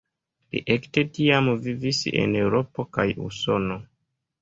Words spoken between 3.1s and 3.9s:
Usono.